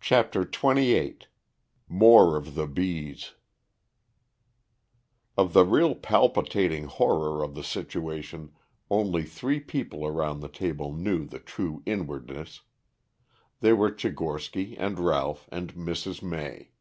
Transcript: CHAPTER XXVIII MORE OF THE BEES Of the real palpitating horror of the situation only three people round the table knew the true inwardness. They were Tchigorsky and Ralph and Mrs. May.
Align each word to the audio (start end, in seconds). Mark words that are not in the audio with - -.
CHAPTER 0.00 0.42
XXVIII 0.42 1.20
MORE 1.88 2.36
OF 2.36 2.54
THE 2.54 2.66
BEES 2.66 3.36
Of 5.34 5.54
the 5.54 5.64
real 5.64 5.94
palpitating 5.94 6.84
horror 6.88 7.42
of 7.42 7.54
the 7.54 7.64
situation 7.64 8.52
only 8.90 9.22
three 9.22 9.58
people 9.58 10.06
round 10.10 10.42
the 10.42 10.50
table 10.50 10.92
knew 10.92 11.24
the 11.24 11.38
true 11.40 11.82
inwardness. 11.86 12.60
They 13.60 13.72
were 13.72 13.90
Tchigorsky 13.90 14.76
and 14.78 14.98
Ralph 15.00 15.48
and 15.50 15.72
Mrs. 15.72 16.20
May. 16.22 16.72